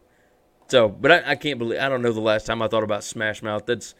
So, 0.67 0.89
but 0.89 1.11
I, 1.11 1.31
I, 1.31 1.35
can't 1.35 1.57
believe 1.57 1.79
I 1.79 1.89
don't 1.89 2.01
know 2.01 2.11
the 2.11 2.19
last 2.19 2.45
time 2.45 2.61
I 2.61 2.67
thought 2.67 2.83
about 2.83 3.03
Smash 3.03 3.41
Mouth. 3.41 3.65
That's 3.65 3.95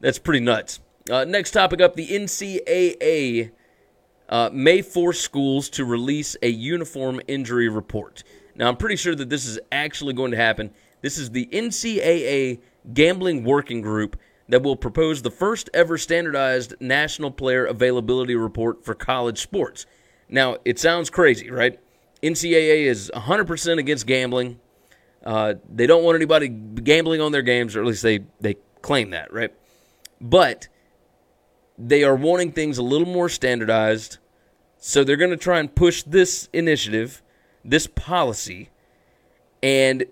that's 0.00 0.18
pretty 0.18 0.40
nuts. 0.40 0.80
Uh, 1.10 1.24
next 1.24 1.52
topic 1.52 1.80
up: 1.80 1.94
the 1.94 2.08
NCAA 2.08 3.52
uh, 4.28 4.50
may 4.52 4.82
force 4.82 5.20
schools 5.20 5.70
to 5.70 5.84
release 5.84 6.36
a 6.42 6.48
uniform 6.48 7.20
injury 7.26 7.68
report. 7.68 8.22
Now, 8.56 8.68
I'm 8.68 8.76
pretty 8.76 8.96
sure 8.96 9.14
that 9.14 9.30
this 9.30 9.46
is 9.46 9.58
actually 9.72 10.14
going 10.14 10.30
to 10.30 10.36
happen. 10.36 10.70
This 11.02 11.18
is 11.18 11.30
the 11.30 11.46
NCAA 11.46 12.60
Gambling 12.92 13.44
Working 13.44 13.80
Group 13.80 14.16
that 14.48 14.62
will 14.62 14.76
propose 14.76 15.22
the 15.22 15.30
first 15.30 15.70
ever 15.72 15.98
standardized 15.98 16.74
national 16.80 17.30
player 17.30 17.64
availability 17.64 18.34
report 18.34 18.84
for 18.84 18.94
college 18.94 19.40
sports. 19.40 19.86
Now, 20.28 20.58
it 20.64 20.78
sounds 20.78 21.10
crazy, 21.10 21.50
right? 21.50 21.78
NCAA 22.22 22.84
is 22.84 23.10
100% 23.14 23.78
against 23.78 24.06
gambling. 24.06 24.60
Uh, 25.24 25.54
they 25.72 25.86
don't 25.86 26.04
want 26.04 26.16
anybody 26.16 26.48
gambling 26.48 27.20
on 27.20 27.32
their 27.32 27.42
games, 27.42 27.74
or 27.74 27.80
at 27.80 27.86
least 27.86 28.02
they, 28.02 28.20
they 28.40 28.56
claim 28.82 29.10
that, 29.10 29.32
right? 29.32 29.52
But 30.20 30.68
they 31.78 32.04
are 32.04 32.14
wanting 32.14 32.52
things 32.52 32.78
a 32.78 32.82
little 32.82 33.06
more 33.06 33.28
standardized. 33.28 34.18
So 34.78 35.02
they're 35.02 35.16
going 35.16 35.30
to 35.30 35.36
try 35.36 35.60
and 35.60 35.74
push 35.74 36.02
this 36.02 36.48
initiative, 36.52 37.22
this 37.64 37.86
policy, 37.86 38.70
and 39.62 40.04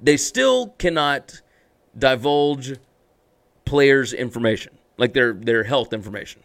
they 0.00 0.16
still 0.16 0.68
cannot 0.78 1.40
divulge 1.98 2.74
players' 3.64 4.12
information, 4.12 4.76
like 4.98 5.14
their 5.14 5.32
their 5.32 5.64
health 5.64 5.92
information. 5.92 6.42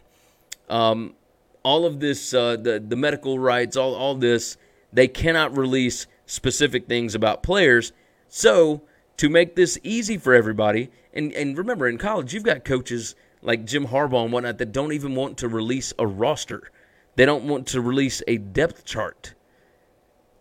Um, 0.68 1.14
all 1.62 1.84
of 1.84 2.00
this, 2.00 2.32
uh, 2.32 2.56
the 2.56 2.80
the 2.80 2.96
medical 2.96 3.38
rights, 3.38 3.76
all 3.76 3.94
all 3.94 4.14
this, 4.14 4.56
they 4.92 5.08
cannot 5.08 5.56
release 5.56 6.06
specific 6.26 6.86
things 6.88 7.14
about 7.14 7.42
players. 7.42 7.92
So 8.28 8.82
to 9.18 9.28
make 9.28 9.56
this 9.56 9.78
easy 9.82 10.16
for 10.16 10.34
everybody, 10.34 10.90
and 11.12 11.32
and 11.32 11.56
remember, 11.56 11.88
in 11.88 11.98
college, 11.98 12.32
you've 12.32 12.42
got 12.42 12.64
coaches 12.64 13.14
like 13.42 13.64
Jim 13.64 13.88
Harbaugh 13.88 14.24
and 14.24 14.32
whatnot 14.32 14.58
that 14.58 14.72
don't 14.72 14.92
even 14.92 15.14
want 15.14 15.36
to 15.38 15.48
release 15.48 15.92
a 15.98 16.06
roster. 16.06 16.70
They 17.16 17.26
don't 17.26 17.44
want 17.44 17.66
to 17.68 17.80
release 17.80 18.22
a 18.26 18.38
depth 18.38 18.84
chart. 18.84 19.34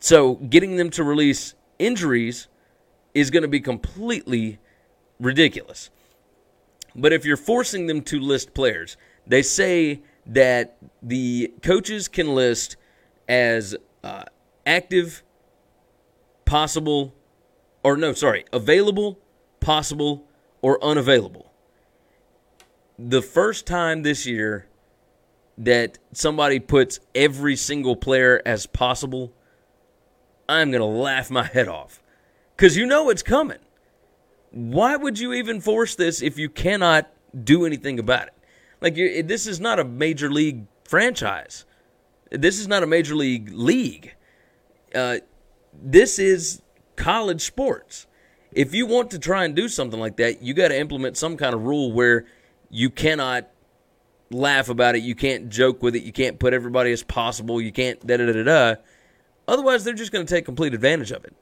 So 0.02 0.36
getting 0.36 0.76
them 0.76 0.90
to 0.92 1.04
release 1.04 1.54
injuries 1.80 2.48
is 3.14 3.30
going 3.30 3.44
to 3.44 3.48
be 3.48 3.62
completely 3.62 4.60
ridiculous. 5.20 5.92
But 6.96 7.14
if 7.14 7.24
you're 7.24 7.38
forcing 7.38 7.86
them 7.86 8.02
to 8.04 8.20
list 8.20 8.54
players, 8.54 8.98
they 9.28 9.44
say 9.44 10.02
that 10.26 10.78
the 11.04 11.54
coaches 11.62 12.08
can 12.08 12.34
list 12.34 12.78
as 13.30 13.76
uh, 14.04 14.24
active, 14.66 15.22
possible, 16.46 17.14
or 17.84 17.96
no, 17.96 18.14
sorry, 18.14 18.46
available, 18.52 19.20
possible, 19.60 20.28
or 20.64 20.84
unavailable. 20.84 21.52
The 22.98 23.22
first 23.22 23.68
time 23.68 24.02
this 24.02 24.26
year 24.26 24.66
that 25.60 26.00
somebody 26.12 26.60
puts 26.60 27.00
every 27.14 27.56
single 27.56 27.96
player 27.96 28.42
as 28.46 28.66
possible, 28.66 29.32
I'm 30.52 30.72
going 30.72 30.82
to 30.82 30.86
laugh 30.86 31.32
my 31.32 31.44
head 31.44 31.68
off. 31.68 32.02
Because 32.56 32.78
you 32.78 32.86
know 32.86 33.10
it's 33.10 33.24
coming 33.24 33.60
why 34.52 34.98
would 34.98 35.18
you 35.18 35.34
even 35.34 35.62
force 35.62 35.96
this 35.96 36.22
if 36.22 36.38
you 36.38 36.50
cannot 36.50 37.10
do 37.44 37.66
anything 37.66 38.00
about 38.00 38.28
it? 38.28 38.34
Like, 38.82 38.96
this 38.96 39.48
is 39.48 39.60
not 39.60 39.80
a 39.80 39.84
major 39.84 40.30
league 40.30 40.66
franchise. 40.84 41.66
This 42.30 42.60
is 42.60 42.68
not 42.68 42.84
a 42.84 42.88
major 42.88 43.16
league 43.16 43.50
league. 43.52 44.16
Uh, 44.94 45.18
this 45.74 46.20
is 46.20 46.62
college 46.96 47.42
sports. 47.42 48.08
If 48.52 48.74
you 48.74 48.86
want 48.86 49.12
to 49.12 49.20
try 49.20 49.46
and 49.46 49.56
do 49.56 49.70
something 49.70 50.00
like 50.00 50.18
that, 50.18 50.42
you 50.42 50.54
got 50.54 50.70
to 50.70 50.78
implement 50.78 51.16
some 51.16 51.38
kind 51.38 51.54
of 51.54 51.64
rule 51.64 51.94
where 51.94 52.26
you 52.70 52.90
cannot 52.90 53.50
laugh 54.30 54.70
about 54.70 54.96
it, 54.96 55.04
you 55.04 55.16
can't 55.16 55.50
joke 55.50 55.82
with 55.82 55.96
it, 55.96 56.04
you 56.04 56.12
can't 56.12 56.40
put 56.40 56.54
everybody 56.54 56.92
as 56.92 57.04
possible, 57.04 57.62
you 57.62 57.72
can't 57.72 58.06
da 58.06 58.18
da 58.18 58.26
da 58.32 58.44
da. 58.44 58.76
Otherwise, 59.52 59.84
they're 59.84 59.94
just 59.94 60.14
going 60.14 60.26
to 60.26 60.34
take 60.34 60.46
complete 60.46 60.74
advantage 60.74 61.12
of 61.12 61.26
it. 61.26 61.36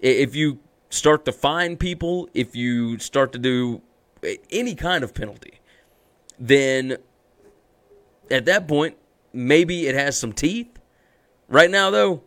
If 0.00 0.34
you 0.34 0.58
start 0.90 1.24
to 1.26 1.32
fine 1.32 1.76
people, 1.76 2.28
if 2.34 2.56
you 2.56 2.98
start 2.98 3.32
to 3.34 3.38
do 3.38 3.82
any 4.50 4.74
kind 4.74 5.04
of 5.04 5.14
penalty, 5.14 5.60
then 6.40 6.96
at 8.32 8.46
that 8.46 8.66
point, 8.66 8.96
maybe 9.32 9.86
it 9.86 9.94
has 9.94 10.18
some 10.18 10.32
teeth. 10.32 10.80
Right 11.46 11.70
now, 11.70 11.90
though, 11.90 12.24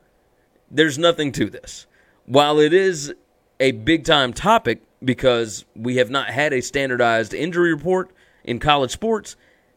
there's 0.72 0.98
nothing 0.98 1.34
to 1.34 1.50
this. 1.50 1.86
While 2.26 2.60
it 2.60 2.74
is 2.74 3.14
a 3.60 3.74
big 3.74 4.06
time 4.06 4.32
topic 4.32 4.84
because 5.04 5.66
we 5.76 5.98
have 5.98 6.10
not 6.10 6.30
had 6.30 6.54
a 6.54 6.62
standardized 6.62 7.34
injury 7.34 7.74
report 7.74 8.12
in 8.46 8.60
college 8.60 8.92
sports, 8.92 9.36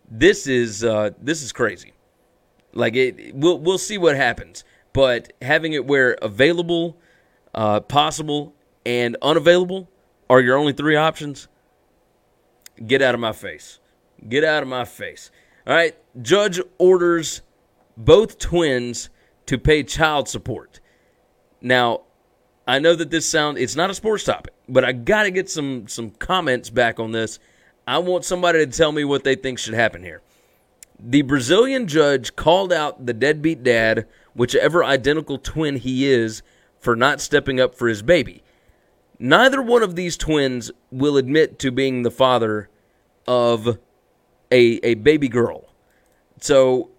this 0.08 0.46
is 0.46 0.84
uh, 0.84 1.10
this 1.20 1.42
is 1.42 1.50
crazy. 1.50 1.94
Like 2.72 2.94
it, 2.94 3.34
we'll 3.34 3.58
we'll 3.58 3.78
see 3.78 3.98
what 3.98 4.14
happens. 4.14 4.62
But 4.92 5.32
having 5.40 5.72
it 5.72 5.86
where 5.86 6.12
available, 6.22 6.98
uh, 7.54 7.80
possible, 7.80 8.54
and 8.84 9.16
unavailable 9.22 9.88
are 10.28 10.40
your 10.40 10.56
only 10.56 10.72
three 10.72 10.96
options, 10.96 11.48
get 12.86 13.02
out 13.02 13.14
of 13.14 13.20
my 13.20 13.32
face. 13.32 13.78
Get 14.28 14.44
out 14.44 14.62
of 14.62 14.68
my 14.68 14.84
face. 14.84 15.30
All 15.66 15.74
right, 15.74 15.96
judge 16.20 16.60
orders 16.78 17.42
both 17.96 18.38
twins 18.38 19.10
to 19.46 19.58
pay 19.58 19.82
child 19.82 20.28
support. 20.28 20.80
Now, 21.60 22.02
I 22.66 22.78
know 22.78 22.94
that 22.94 23.10
this 23.10 23.28
sound 23.28 23.58
it's 23.58 23.76
not 23.76 23.90
a 23.90 23.94
sports 23.94 24.24
topic, 24.24 24.54
but 24.68 24.84
I 24.84 24.92
got 24.92 25.24
to 25.24 25.30
get 25.30 25.50
some 25.50 25.88
some 25.88 26.10
comments 26.10 26.70
back 26.70 27.00
on 27.00 27.12
this. 27.12 27.38
I 27.86 27.98
want 27.98 28.24
somebody 28.24 28.64
to 28.64 28.66
tell 28.66 28.92
me 28.92 29.04
what 29.04 29.24
they 29.24 29.34
think 29.34 29.58
should 29.58 29.74
happen 29.74 30.02
here. 30.02 30.22
The 30.98 31.22
Brazilian 31.22 31.86
judge 31.86 32.36
called 32.36 32.72
out 32.72 33.06
the 33.06 33.12
deadbeat 33.12 33.62
dad, 33.62 34.06
whichever 34.34 34.84
identical 34.84 35.38
twin 35.38 35.76
he 35.76 36.08
is, 36.08 36.42
for 36.78 36.96
not 36.96 37.20
stepping 37.20 37.60
up 37.60 37.74
for 37.74 37.88
his 37.88 38.02
baby. 38.02 38.42
Neither 39.18 39.62
one 39.62 39.82
of 39.82 39.94
these 39.94 40.16
twins 40.16 40.70
will 40.90 41.16
admit 41.16 41.58
to 41.60 41.70
being 41.70 42.02
the 42.02 42.10
father 42.10 42.68
of 43.26 43.78
a, 44.50 44.80
a 44.82 44.94
baby 44.94 45.28
girl. 45.28 45.72
So, 46.40 46.90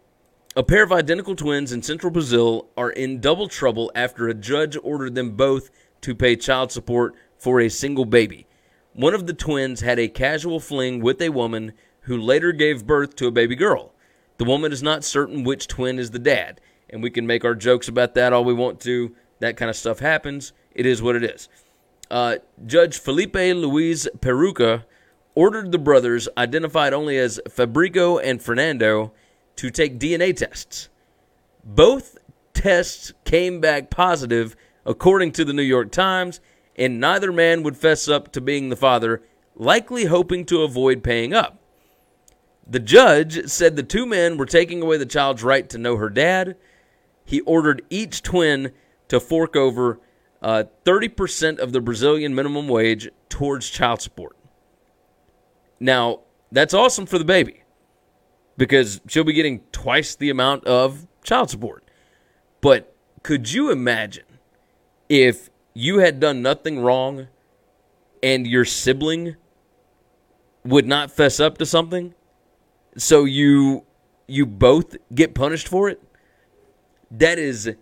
a 0.56 0.64
pair 0.64 0.84
of 0.84 0.92
identical 0.92 1.36
twins 1.36 1.72
in 1.72 1.82
central 1.82 2.12
Brazil 2.12 2.70
are 2.78 2.92
in 2.92 3.20
double 3.20 3.48
trouble 3.48 3.92
after 3.96 4.28
a 4.28 4.34
judge 4.34 4.78
ordered 4.84 5.16
them 5.16 5.32
both 5.32 5.70
to 6.02 6.16
pay 6.16 6.36
child 6.36 6.72
support 6.72 7.16
for 7.38 7.60
a 7.60 7.70
single 7.70 8.06
baby. 8.06 8.48
One 8.94 9.14
of 9.14 9.26
the 9.26 9.34
twins 9.34 9.82
had 9.82 9.98
a 9.98 10.08
casual 10.08 10.60
fling 10.60 11.02
with 11.02 11.22
a 11.22 11.30
woman 11.30 11.74
who 12.04 12.18
later 12.18 12.52
gave 12.52 12.88
birth 12.88 13.16
to 13.18 13.28
a 13.28 13.32
baby 13.32 13.56
girl. 13.56 13.94
The 14.38 14.46
woman 14.46 14.72
is 14.72 14.84
not 14.84 15.04
certain 15.04 15.44
which 15.44 15.68
twin 15.68 16.00
is 16.00 16.12
the 16.12 16.20
dad, 16.20 16.60
and 16.90 17.02
we 17.02 17.10
can 17.10 17.28
make 17.28 17.46
our 17.46 17.56
jokes 17.56 17.88
about 17.88 18.14
that 18.16 18.34
all 18.34 18.44
we 18.44 18.54
want 18.54 18.80
to. 18.82 19.16
That 19.40 19.58
kind 19.58 19.70
of 19.70 19.76
stuff 19.76 20.00
happens. 20.00 20.54
It 20.74 20.86
is 20.86 21.02
what 21.02 21.16
it 21.16 21.24
is. 21.24 21.50
Uh, 22.10 22.38
Judge 22.66 23.00
Felipe 23.00 23.36
Luis 23.36 24.08
Peruca 24.20 24.86
ordered 25.36 25.72
the 25.72 25.80
brothers, 25.80 26.30
identified 26.38 26.94
only 26.94 27.18
as 27.18 27.40
Fabrico 27.50 28.22
and 28.24 28.42
Fernando, 28.42 29.14
to 29.56 29.70
take 29.70 30.00
DNA 30.00 30.36
tests. 30.36 30.90
Both 31.64 32.18
tests 32.54 33.14
came 33.26 33.60
back 33.60 33.90
positive, 33.90 34.56
according 34.86 35.32
to 35.34 35.46
the 35.46 35.54
New 35.54 35.64
York 35.64 35.92
Times, 35.92 36.40
and 36.76 37.00
neither 37.00 37.32
man 37.32 37.64
would 37.64 37.78
fess 37.78 38.08
up 38.08 38.32
to 38.34 38.42
being 38.42 38.70
the 38.70 38.76
father, 38.76 39.22
likely 39.56 40.06
hoping 40.06 40.46
to 40.46 40.64
avoid 40.64 41.04
paying 41.04 41.34
up. 41.34 41.60
The 42.67 42.79
judge 42.79 43.48
said 43.48 43.75
the 43.75 43.84
two 43.84 44.05
men 44.05 44.38
were 44.38 44.46
taking 44.46 44.82
away 44.82 44.98
the 44.98 45.05
child's 45.05 45.43
right 45.43 45.70
to 45.70 45.77
know 45.77 45.98
her 45.98 46.10
dad. 46.10 46.55
He 47.25 47.41
ordered 47.41 47.84
each 47.89 48.22
twin 48.22 48.72
to 49.10 49.20
fork 49.20 49.55
over 49.55 50.00
uh, 50.41 50.65
30% 50.86 51.60
of 51.60 51.74
the 51.74 51.82
Brazilian 51.82 52.36
minimum 52.36 52.67
wage 52.67 53.10
towards 53.29 53.70
child 53.70 54.01
support. 54.01 54.36
Now, 55.79 56.22
that's 56.51 56.74
awesome 56.74 57.05
for 57.05 57.17
the 57.17 57.25
baby 57.25 57.63
because 58.58 59.01
she'll 59.08 59.24
be 59.24 59.34
getting 59.34 59.62
twice 59.72 60.15
the 60.15 60.29
amount 60.29 60.65
of 60.65 61.08
child 61.24 61.50
support. 61.50 61.84
But 62.62 62.96
could 63.24 63.51
you 63.51 63.72
imagine 63.72 64.25
if 65.10 65.50
you 65.74 66.00
had 66.00 66.20
done 66.20 66.41
nothing 66.41 66.79
wrong 66.79 67.27
and 68.22 68.48
your 68.48 68.65
sibling 68.65 69.36
would 70.63 70.86
not 70.86 71.12
fess 71.12 71.39
up 71.39 71.58
to 71.58 71.65
something 71.65 72.13
so 72.98 73.26
you 73.26 73.86
you 74.28 74.46
both 74.46 74.96
get 75.14 75.34
punished 75.34 75.68
for 75.68 75.90
it? 75.90 76.02
That 77.12 77.38
is 77.38 77.76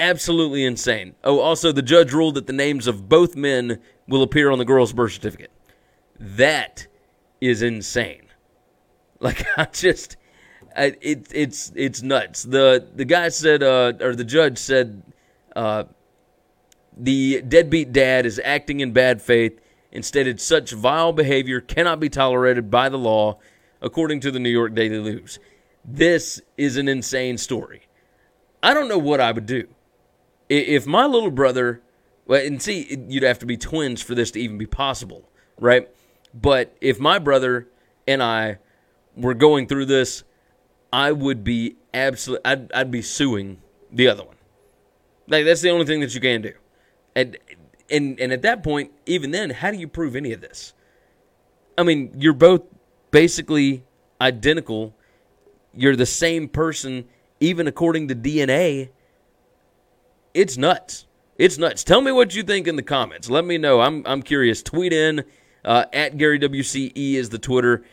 absolutely 0.00 0.64
insane. 0.64 1.14
Oh, 1.22 1.40
also, 1.40 1.72
the 1.72 1.82
judge 1.82 2.12
ruled 2.12 2.34
that 2.34 2.46
the 2.46 2.52
names 2.52 2.86
of 2.86 3.08
both 3.08 3.36
men 3.36 3.80
will 4.08 4.22
appear 4.22 4.50
on 4.50 4.58
the 4.58 4.64
girl's 4.64 4.92
birth 4.92 5.12
certificate. 5.12 5.50
That 6.18 6.86
is 7.40 7.62
insane. 7.62 8.22
Like 9.18 9.46
I 9.56 9.64
just, 9.64 10.18
I, 10.76 10.94
it, 11.00 11.28
it's 11.32 11.72
it's 11.74 12.02
nuts. 12.02 12.42
The 12.42 12.86
the 12.94 13.06
guy 13.06 13.30
said, 13.30 13.62
uh, 13.62 13.94
or 13.98 14.14
the 14.14 14.24
judge 14.24 14.58
said, 14.58 15.02
uh, 15.56 15.84
the 16.94 17.40
deadbeat 17.40 17.92
dad 17.92 18.26
is 18.26 18.38
acting 18.44 18.80
in 18.80 18.92
bad 18.92 19.22
faith 19.22 19.58
and 19.90 20.04
stated 20.04 20.38
such 20.38 20.72
vile 20.72 21.14
behavior 21.14 21.62
cannot 21.62 21.98
be 21.98 22.10
tolerated 22.10 22.70
by 22.70 22.90
the 22.90 22.98
law, 22.98 23.38
according 23.86 24.18
to 24.18 24.32
the 24.32 24.40
New 24.40 24.50
York 24.50 24.74
Daily 24.74 25.00
News. 25.00 25.38
This 25.84 26.42
is 26.56 26.76
an 26.76 26.88
insane 26.88 27.38
story. 27.38 27.82
I 28.60 28.74
don't 28.74 28.88
know 28.88 28.98
what 28.98 29.20
I 29.20 29.30
would 29.30 29.46
do. 29.46 29.68
If 30.48 30.88
my 30.88 31.06
little 31.06 31.30
brother, 31.30 31.80
well, 32.26 32.44
and 32.44 32.60
see, 32.60 32.98
you'd 33.08 33.22
have 33.22 33.38
to 33.38 33.46
be 33.46 33.56
twins 33.56 34.02
for 34.02 34.16
this 34.16 34.32
to 34.32 34.40
even 34.40 34.58
be 34.58 34.66
possible, 34.66 35.30
right? 35.58 35.88
But 36.34 36.76
if 36.80 36.98
my 36.98 37.20
brother 37.20 37.68
and 38.08 38.22
I 38.22 38.58
were 39.16 39.34
going 39.34 39.68
through 39.68 39.86
this, 39.86 40.24
I 40.92 41.12
would 41.12 41.44
be 41.44 41.76
absolutely, 41.94 42.44
I'd, 42.44 42.72
I'd 42.72 42.90
be 42.90 43.02
suing 43.02 43.62
the 43.92 44.08
other 44.08 44.24
one. 44.24 44.36
Like, 45.28 45.44
that's 45.44 45.60
the 45.60 45.70
only 45.70 45.86
thing 45.86 46.00
that 46.00 46.12
you 46.12 46.20
can 46.20 46.42
do. 46.42 46.54
And, 47.14 47.38
and, 47.88 48.18
and 48.18 48.32
at 48.32 48.42
that 48.42 48.64
point, 48.64 48.90
even 49.06 49.30
then, 49.30 49.50
how 49.50 49.70
do 49.70 49.78
you 49.78 49.86
prove 49.86 50.16
any 50.16 50.32
of 50.32 50.40
this? 50.40 50.72
I 51.78 51.84
mean, 51.84 52.12
you're 52.18 52.32
both 52.32 52.62
basically 53.16 53.82
identical. 54.20 54.94
You're 55.72 55.96
the 55.96 56.04
same 56.04 56.50
person, 56.50 57.06
even 57.40 57.66
according 57.66 58.08
to 58.08 58.14
DNA. 58.14 58.90
It's 60.34 60.58
nuts. 60.58 61.06
It's 61.38 61.56
nuts. 61.56 61.82
Tell 61.82 62.02
me 62.02 62.12
what 62.12 62.34
you 62.34 62.42
think 62.42 62.68
in 62.68 62.76
the 62.76 62.82
comments. 62.82 63.30
Let 63.30 63.46
me 63.46 63.56
know. 63.56 63.80
I'm, 63.80 64.02
I'm 64.04 64.20
curious. 64.20 64.62
Tweet 64.62 64.92
in 64.92 65.24
uh, 65.64 65.86
at 65.94 66.18
Gary 66.18 66.38
WCE 66.38 67.14
is 67.14 67.30
the 67.30 67.38
Twitter. 67.38 67.86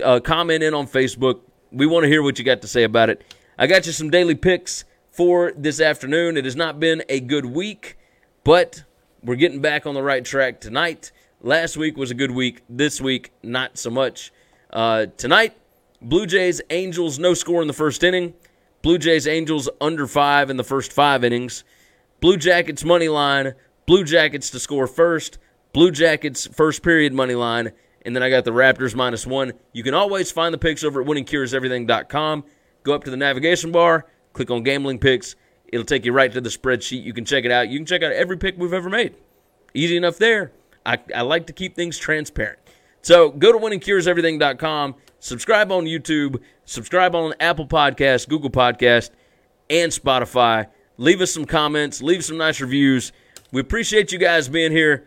Uh, 0.00 0.20
comment 0.20 0.62
in 0.62 0.74
on 0.74 0.86
Facebook. 0.86 1.40
We 1.72 1.86
want 1.86 2.04
to 2.04 2.08
hear 2.08 2.22
what 2.22 2.38
you 2.38 2.44
got 2.44 2.62
to 2.62 2.68
say 2.68 2.84
about 2.84 3.10
it. 3.10 3.34
I 3.58 3.66
got 3.66 3.86
you 3.86 3.90
some 3.90 4.10
daily 4.10 4.36
picks 4.36 4.84
for 5.10 5.52
this 5.56 5.80
afternoon. 5.80 6.36
It 6.36 6.44
has 6.44 6.54
not 6.54 6.78
been 6.78 7.02
a 7.08 7.18
good 7.18 7.46
week, 7.46 7.98
but 8.44 8.84
we're 9.24 9.34
getting 9.34 9.60
back 9.60 9.86
on 9.86 9.94
the 9.94 10.04
right 10.04 10.24
track 10.24 10.60
tonight. 10.60 11.10
Last 11.40 11.76
week 11.76 11.96
was 11.96 12.12
a 12.12 12.14
good 12.14 12.30
week. 12.30 12.62
This 12.68 13.00
week, 13.00 13.32
not 13.42 13.76
so 13.76 13.90
much. 13.90 14.30
Uh, 14.72 15.06
tonight, 15.16 15.56
Blue 16.00 16.26
Jays, 16.26 16.60
Angels, 16.70 17.18
no 17.18 17.34
score 17.34 17.60
in 17.60 17.68
the 17.68 17.74
first 17.74 18.02
inning. 18.02 18.34
Blue 18.80 18.98
Jays, 18.98 19.28
Angels 19.28 19.68
under 19.80 20.06
five 20.06 20.50
in 20.50 20.56
the 20.56 20.64
first 20.64 20.92
five 20.92 21.22
innings. 21.22 21.62
Blue 22.20 22.36
Jackets 22.36 22.84
money 22.84 23.08
line. 23.08 23.54
Blue 23.86 24.04
Jackets 24.04 24.50
to 24.50 24.58
score 24.58 24.86
first. 24.86 25.38
Blue 25.72 25.90
Jackets 25.90 26.46
first 26.46 26.82
period 26.82 27.12
money 27.12 27.34
line. 27.34 27.72
And 28.04 28.16
then 28.16 28.22
I 28.22 28.30
got 28.30 28.44
the 28.44 28.50
Raptors 28.50 28.94
minus 28.94 29.26
one. 29.26 29.52
You 29.72 29.82
can 29.82 29.94
always 29.94 30.32
find 30.32 30.52
the 30.52 30.58
picks 30.58 30.82
over 30.82 31.02
at 31.02 31.06
winningcureseverything.com. 31.06 32.44
Go 32.82 32.94
up 32.94 33.04
to 33.04 33.10
the 33.10 33.16
navigation 33.16 33.70
bar, 33.70 34.06
click 34.32 34.50
on 34.50 34.64
gambling 34.64 34.98
picks. 34.98 35.36
It'll 35.68 35.86
take 35.86 36.04
you 36.04 36.12
right 36.12 36.32
to 36.32 36.40
the 36.40 36.48
spreadsheet. 36.48 37.02
You 37.02 37.12
can 37.12 37.24
check 37.24 37.44
it 37.44 37.52
out. 37.52 37.68
You 37.68 37.78
can 37.78 37.86
check 37.86 38.02
out 38.02 38.12
every 38.12 38.36
pick 38.36 38.58
we've 38.58 38.72
ever 38.72 38.90
made. 38.90 39.14
Easy 39.72 39.96
enough 39.96 40.18
there. 40.18 40.52
I, 40.84 40.98
I 41.14 41.22
like 41.22 41.46
to 41.46 41.52
keep 41.52 41.76
things 41.76 41.96
transparent. 41.96 42.61
So 43.02 43.30
go 43.30 43.52
to 43.52 43.58
winningcureseverything.com, 43.58 44.94
subscribe 45.18 45.72
on 45.72 45.84
YouTube, 45.84 46.40
subscribe 46.64 47.14
on 47.14 47.34
Apple 47.40 47.66
Podcast, 47.66 48.28
Google 48.28 48.50
Podcast, 48.50 49.10
and 49.68 49.90
Spotify. 49.90 50.68
Leave 50.98 51.20
us 51.20 51.32
some 51.32 51.44
comments, 51.44 52.00
leave 52.00 52.24
some 52.24 52.36
nice 52.36 52.60
reviews. 52.60 53.12
We 53.50 53.60
appreciate 53.60 54.12
you 54.12 54.18
guys 54.18 54.48
being 54.48 54.72
here. 54.72 55.06